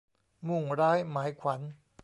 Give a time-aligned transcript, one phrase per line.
[0.47, 1.59] มุ่งร้ายหมายขวัญ